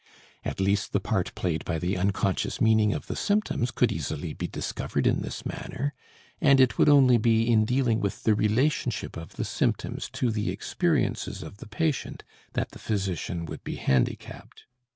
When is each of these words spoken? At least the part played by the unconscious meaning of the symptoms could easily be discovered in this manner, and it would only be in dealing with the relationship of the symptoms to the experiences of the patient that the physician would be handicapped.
At 0.43 0.59
least 0.59 0.93
the 0.93 0.99
part 0.99 1.31
played 1.35 1.63
by 1.63 1.77
the 1.77 1.95
unconscious 1.95 2.59
meaning 2.59 2.91
of 2.91 3.05
the 3.05 3.15
symptoms 3.15 3.69
could 3.69 3.91
easily 3.91 4.33
be 4.33 4.47
discovered 4.47 5.05
in 5.05 5.21
this 5.21 5.45
manner, 5.45 5.93
and 6.41 6.59
it 6.59 6.79
would 6.79 6.89
only 6.89 7.19
be 7.19 7.47
in 7.47 7.65
dealing 7.65 7.99
with 7.99 8.23
the 8.23 8.33
relationship 8.33 9.15
of 9.15 9.33
the 9.35 9.45
symptoms 9.45 10.09
to 10.13 10.31
the 10.31 10.49
experiences 10.49 11.43
of 11.43 11.57
the 11.57 11.67
patient 11.67 12.23
that 12.53 12.71
the 12.71 12.79
physician 12.79 13.45
would 13.45 13.63
be 13.63 13.75
handicapped. 13.75 14.63